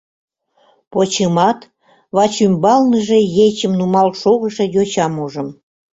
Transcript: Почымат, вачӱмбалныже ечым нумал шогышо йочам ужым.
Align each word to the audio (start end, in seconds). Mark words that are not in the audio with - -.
Почымат, 0.91 1.59
вачӱмбалныже 2.15 3.19
ечым 3.45 3.71
нумал 3.79 4.09
шогышо 4.21 4.63
йочам 4.75 5.13
ужым. 5.25 5.47